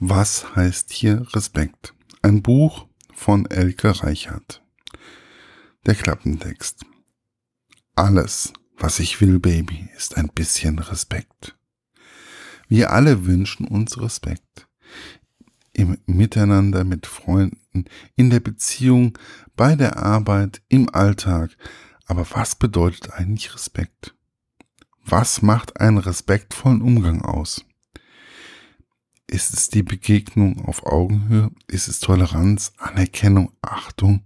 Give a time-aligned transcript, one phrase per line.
[0.00, 1.94] Was heißt hier Respekt?
[2.20, 4.60] Ein Buch von Elke Reichert.
[5.86, 6.84] Der Klappentext.
[7.94, 11.56] Alles, was ich will, Baby, ist ein bisschen Respekt.
[12.66, 14.66] Wir alle wünschen uns Respekt.
[15.72, 17.84] Im Miteinander mit Freunden,
[18.16, 19.16] in der Beziehung,
[19.54, 21.56] bei der Arbeit, im Alltag.
[22.06, 24.16] Aber was bedeutet eigentlich Respekt?
[25.04, 27.64] Was macht einen respektvollen Umgang aus?
[29.34, 31.50] Ist es die Begegnung auf Augenhöhe?
[31.66, 34.22] Ist es Toleranz, Anerkennung, Achtung?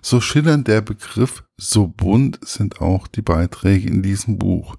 [0.00, 4.76] So schillernd der Begriff, so bunt sind auch die Beiträge in diesem Buch,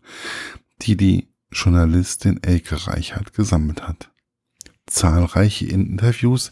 [0.82, 4.12] die die Journalistin Elke Reichert gesammelt hat.
[4.88, 6.52] Zahlreiche Interviews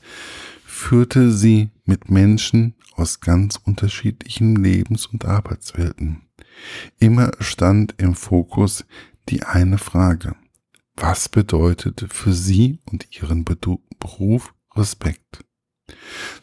[0.63, 6.21] führte sie mit Menschen aus ganz unterschiedlichen Lebens- und Arbeitswelten.
[6.99, 8.85] Immer stand im Fokus
[9.27, 10.35] die eine Frage.
[10.99, 15.45] Was bedeutet für Sie und Ihren Beruf Respekt?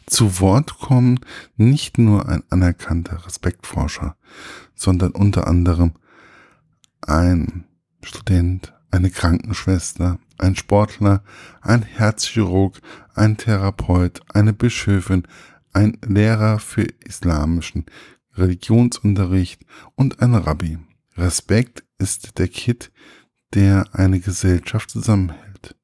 [0.07, 1.19] Zu Wort kommen
[1.57, 4.17] nicht nur ein anerkannter Respektforscher,
[4.77, 5.95] sondern unter anderem
[7.01, 7.65] ein
[8.05, 11.25] Student, eine Krankenschwester, ein Sportler,
[11.61, 12.81] ein Herzchirurg,
[13.15, 15.27] ein Therapeut, eine Bischöfin,
[15.73, 17.87] ein Lehrer für islamischen
[18.35, 20.79] Religionsunterricht und ein Rabbi.
[21.17, 22.93] Respekt ist der Kit,
[23.55, 25.77] der eine Gesellschaft zusammenhält.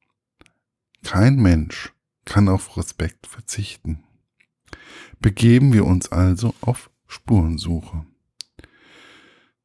[1.04, 1.92] Kein Mensch
[2.24, 4.04] kann auf Respekt verzichten.
[5.20, 8.04] Begeben wir uns also auf Spurensuche.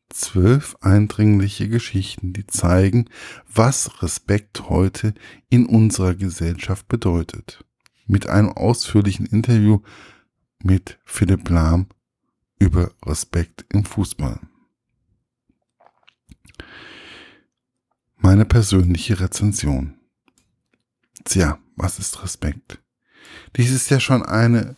[0.10, 3.10] Zwölf eindringliche Geschichten, die zeigen,
[3.52, 5.14] was Respekt heute
[5.50, 7.66] in unserer Gesellschaft bedeutet.
[8.08, 9.82] Mit einem ausführlichen Interview
[10.64, 11.88] mit Philipp Lahm
[12.60, 14.40] über Respekt im Fußball.
[18.36, 19.94] Meine persönliche Rezension.
[21.24, 22.82] Tja, was ist Respekt?
[23.56, 24.76] Dies ist ja schon eine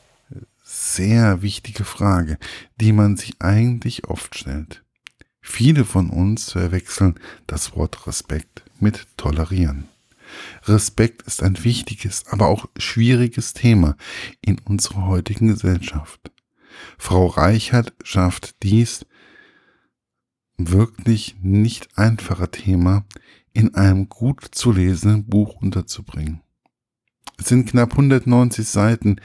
[0.63, 2.37] sehr wichtige Frage,
[2.79, 4.85] die man sich eigentlich oft stellt.
[5.41, 7.15] Viele von uns verwechseln
[7.47, 9.87] das Wort Respekt mit Tolerieren.
[10.65, 13.97] Respekt ist ein wichtiges, aber auch schwieriges Thema
[14.39, 16.31] in unserer heutigen Gesellschaft.
[16.99, 19.07] Frau Reichert schafft dies
[20.57, 23.03] wirklich nicht einfache Thema
[23.57, 26.41] in einem gut zu lesenden Buch unterzubringen.
[27.39, 29.19] Es sind knapp 190 Seiten,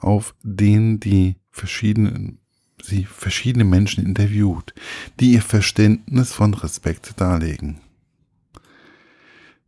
[0.00, 2.40] auf denen die verschiedenen
[2.82, 4.74] sie verschiedene Menschen interviewt,
[5.20, 7.80] die ihr Verständnis von Respekt darlegen.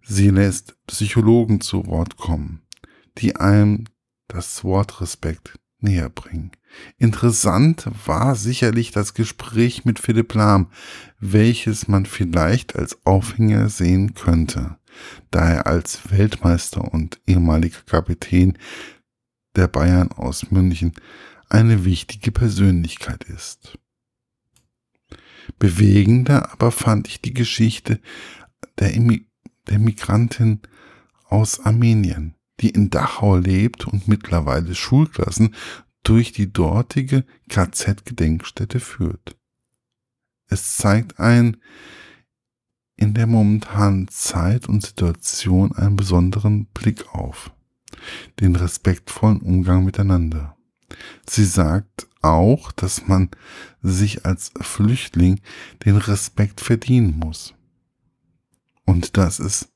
[0.02, 2.62] Sie lässt Psychologen zu Wort kommen,
[3.18, 3.84] die einem
[4.26, 6.52] das Wort Respekt näher bringen.
[6.96, 10.70] Interessant war sicherlich das Gespräch mit Philipp Lahm,
[11.18, 14.78] welches man vielleicht als Aufhänger sehen könnte,
[15.30, 18.58] da er als Weltmeister und ehemaliger Kapitän
[19.56, 20.92] der Bayern aus München
[21.48, 23.78] eine wichtige Persönlichkeit ist.
[25.58, 28.00] Bewegender aber fand ich die Geschichte
[28.78, 29.26] der, Immig
[29.68, 30.60] der Migrantin
[31.24, 35.54] aus Armenien, die in Dachau lebt und mittlerweile Schulklassen
[36.02, 39.36] durch die dortige KZ-Gedenkstätte führt.
[40.48, 41.58] Es zeigt ein
[42.96, 47.52] in der momentanen Zeit und Situation einen besonderen Blick auf,
[48.40, 50.56] den respektvollen Umgang miteinander.
[51.28, 53.30] Sie sagt auch, dass man
[53.82, 55.40] sich als Flüchtling
[55.84, 57.54] den Respekt verdienen muss.
[58.84, 59.68] Und dass es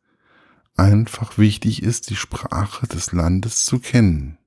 [0.76, 4.38] einfach wichtig ist, die Sprache des Landes zu kennen.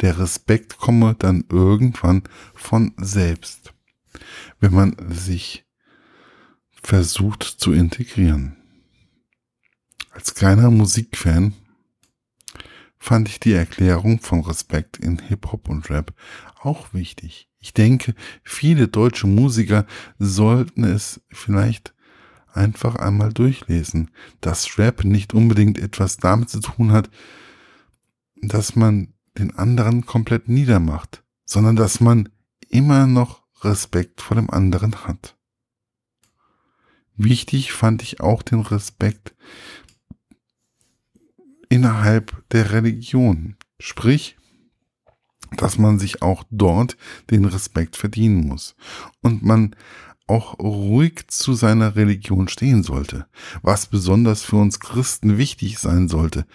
[0.00, 2.22] Der Respekt komme dann irgendwann
[2.54, 3.72] von selbst,
[4.60, 5.64] wenn man sich
[6.70, 8.56] versucht zu integrieren.
[10.10, 11.54] Als kleiner Musikfan
[12.98, 16.12] fand ich die Erklärung von Respekt in Hip-Hop und Rap
[16.60, 17.48] auch wichtig.
[17.60, 19.86] Ich denke, viele deutsche Musiker
[20.18, 21.94] sollten es vielleicht
[22.52, 24.10] einfach einmal durchlesen,
[24.40, 27.10] dass Rap nicht unbedingt etwas damit zu tun hat,
[28.42, 32.28] dass man den anderen komplett niedermacht, sondern dass man
[32.68, 35.36] immer noch Respekt vor dem anderen hat.
[37.16, 39.34] Wichtig fand ich auch den Respekt
[41.68, 44.36] innerhalb der Religion, sprich,
[45.56, 46.96] dass man sich auch dort
[47.30, 48.76] den Respekt verdienen muss.
[49.22, 49.74] Und man
[50.28, 53.26] auch ruhig zu seiner Religion stehen sollte,
[53.62, 56.46] was besonders für uns Christen wichtig sein sollte,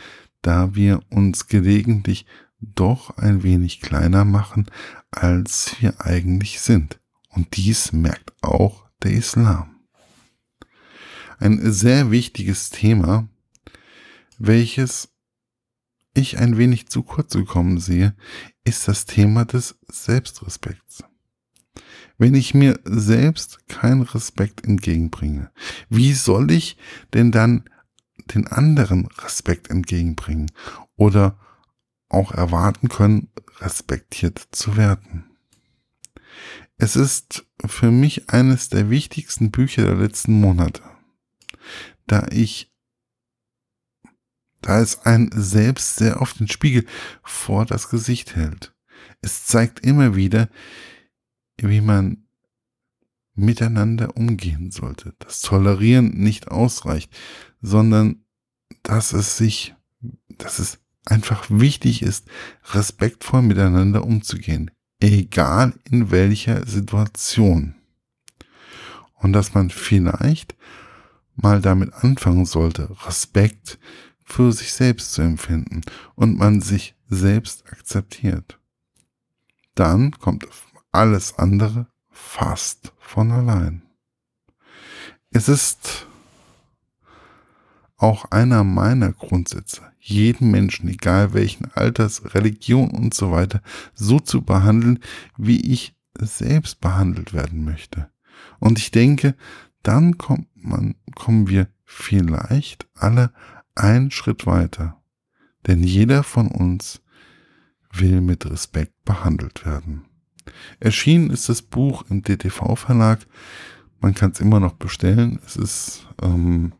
[0.41, 2.25] da wir uns gelegentlich
[2.59, 4.67] doch ein wenig kleiner machen,
[5.11, 6.99] als wir eigentlich sind.
[7.29, 9.75] Und dies merkt auch der Islam.
[11.39, 13.27] Ein sehr wichtiges Thema,
[14.37, 15.09] welches
[16.13, 18.15] ich ein wenig zu kurz gekommen sehe,
[18.63, 21.03] ist das Thema des Selbstrespekts.
[22.18, 25.51] Wenn ich mir selbst keinen Respekt entgegenbringe,
[25.89, 26.77] wie soll ich
[27.13, 27.63] denn dann
[28.33, 30.51] den anderen Respekt entgegenbringen
[30.95, 31.38] oder
[32.10, 33.30] auch erwarten können,
[33.60, 35.25] respektiert zu werden?
[36.77, 40.83] Es ist für mich eines der wichtigsten Bücher der letzten Monate,
[42.07, 42.74] da ich
[44.62, 46.86] da es ein selbst sehr oft den Spiegel
[47.21, 48.74] vor das Gesicht hält.
[49.21, 50.50] Es zeigt immer wieder,
[51.57, 52.25] wie man
[53.35, 57.11] miteinander umgehen sollte, dass Tolerieren nicht ausreicht,
[57.61, 58.23] sondern
[58.83, 59.75] dass es sich,
[60.38, 62.27] dass es einfach wichtig ist,
[62.71, 67.75] respektvoll miteinander umzugehen, egal in welcher Situation.
[69.15, 70.55] Und dass man vielleicht
[71.35, 73.79] mal damit anfangen sollte, Respekt
[74.23, 75.81] für sich selbst zu empfinden
[76.15, 78.59] und man sich selbst akzeptiert.
[79.75, 80.45] Dann kommt
[80.93, 83.83] alles andere fast von allein.
[85.31, 86.07] Es ist
[87.97, 93.61] auch einer meiner Grundsätze, jeden Menschen, egal welchen Alters, Religion und so weiter,
[93.93, 94.99] so zu behandeln,
[95.37, 98.09] wie ich selbst behandelt werden möchte.
[98.59, 99.35] Und ich denke,
[99.81, 103.33] dann kommt man, kommen wir vielleicht alle
[103.75, 105.01] einen Schritt weiter.
[105.67, 107.01] Denn jeder von uns
[107.91, 110.05] will mit Respekt behandelt werden.
[110.79, 113.19] Erschienen ist das Buch im DTV-Verlag.
[113.99, 115.39] Man kann es immer noch bestellen.
[115.45, 116.73] Es ist ähm,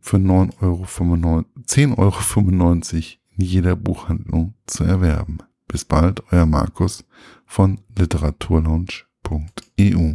[0.00, 0.84] für 9,95 Euro,
[1.66, 2.20] 10,95 Euro
[3.36, 5.38] in jeder Buchhandlung zu erwerben.
[5.68, 7.04] Bis bald, euer Markus
[7.44, 10.14] von literaturlaunch.eu.